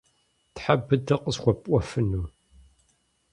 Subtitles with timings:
[0.55, 2.25] Тхьэ быдэу къысхуэпӀуэфыну?